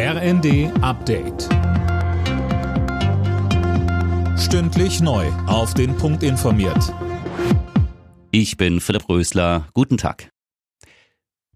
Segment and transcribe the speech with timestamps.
[0.00, 1.48] RND Update.
[4.38, 5.26] Stündlich neu.
[5.48, 6.94] Auf den Punkt informiert.
[8.30, 9.66] Ich bin Philipp Rösler.
[9.74, 10.30] Guten Tag.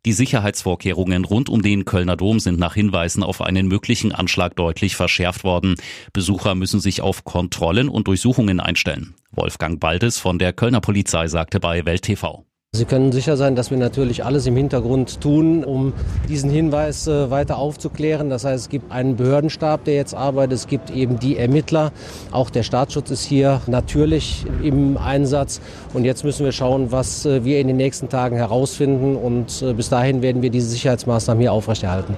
[0.04, 4.96] Die Sicherheitsvorkehrungen rund um den Kölner Dom sind nach Hinweisen auf einen möglichen Anschlag deutlich
[4.96, 5.76] verschärft worden.
[6.12, 9.14] Besucher müssen sich auf Kontrollen und Durchsuchungen einstellen.
[9.30, 12.44] Wolfgang Baldes von der Kölner Polizei sagte bei Welt TV.
[12.74, 15.92] Sie können sicher sein, dass wir natürlich alles im Hintergrund tun, um
[16.26, 18.30] diesen Hinweis äh, weiter aufzuklären.
[18.30, 20.54] Das heißt, es gibt einen Behördenstab, der jetzt arbeitet.
[20.54, 21.92] Es gibt eben die Ermittler.
[22.30, 25.60] Auch der Staatsschutz ist hier natürlich im Einsatz.
[25.92, 29.16] Und jetzt müssen wir schauen, was äh, wir in den nächsten Tagen herausfinden.
[29.16, 32.16] Und äh, bis dahin werden wir diese Sicherheitsmaßnahmen hier aufrechterhalten.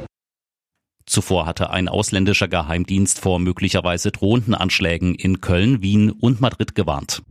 [1.04, 7.22] Zuvor hatte ein ausländischer Geheimdienst vor möglicherweise drohenden Anschlägen in Köln, Wien und Madrid gewarnt.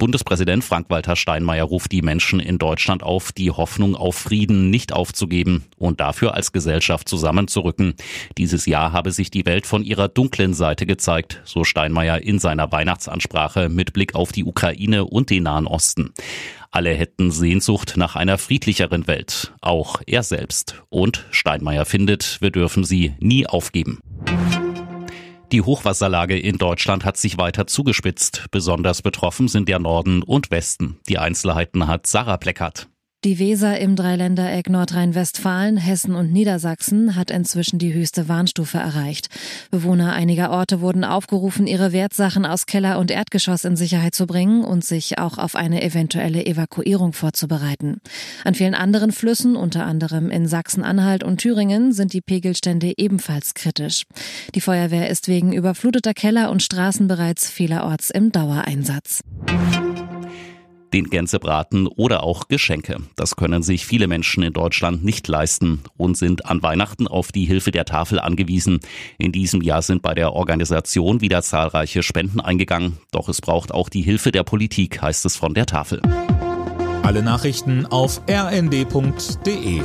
[0.00, 5.66] Bundespräsident Frank-Walter Steinmeier ruft die Menschen in Deutschland auf, die Hoffnung auf Frieden nicht aufzugeben
[5.76, 7.92] und dafür als Gesellschaft zusammenzurücken.
[8.38, 12.72] Dieses Jahr habe sich die Welt von ihrer dunklen Seite gezeigt, so Steinmeier in seiner
[12.72, 16.14] Weihnachtsansprache mit Blick auf die Ukraine und den Nahen Osten.
[16.70, 20.82] Alle hätten Sehnsucht nach einer friedlicheren Welt, auch er selbst.
[20.88, 24.00] Und Steinmeier findet, wir dürfen sie nie aufgeben.
[25.52, 28.46] Die Hochwasserlage in Deutschland hat sich weiter zugespitzt.
[28.52, 31.00] Besonders betroffen sind der Norden und Westen.
[31.08, 32.89] Die Einzelheiten hat Sarah Pleckert.
[33.22, 39.28] Die Weser im Dreiländereck Nordrhein-Westfalen, Hessen und Niedersachsen hat inzwischen die höchste Warnstufe erreicht.
[39.70, 44.64] Bewohner einiger Orte wurden aufgerufen, ihre Wertsachen aus Keller und Erdgeschoss in Sicherheit zu bringen
[44.64, 48.00] und sich auch auf eine eventuelle Evakuierung vorzubereiten.
[48.44, 54.04] An vielen anderen Flüssen, unter anderem in Sachsen-Anhalt und Thüringen, sind die Pegelstände ebenfalls kritisch.
[54.54, 59.20] Die Feuerwehr ist wegen überfluteter Keller und Straßen bereits vielerorts im Dauereinsatz
[60.92, 62.96] den Gänsebraten oder auch Geschenke.
[63.16, 67.44] Das können sich viele Menschen in Deutschland nicht leisten und sind an Weihnachten auf die
[67.44, 68.80] Hilfe der Tafel angewiesen.
[69.18, 72.98] In diesem Jahr sind bei der Organisation wieder zahlreiche Spenden eingegangen.
[73.12, 76.02] Doch es braucht auch die Hilfe der Politik, heißt es von der Tafel.
[77.02, 79.80] Alle Nachrichten auf rnd.de